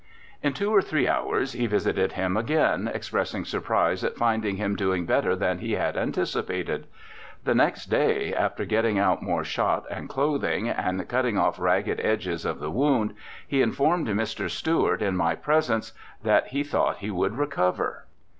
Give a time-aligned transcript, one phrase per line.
[0.41, 5.05] In two or three hours he visited him again, expressing surprise at finding him doing
[5.05, 6.85] better than he had anti cipated.
[7.43, 12.45] The next day, after getting out more shot and clothing, and cutting off ragged edges
[12.45, 13.13] of the wound,
[13.47, 14.49] he informed Mr.
[14.49, 15.93] Stuart, in my presence,
[16.23, 18.07] that he thought he would recover."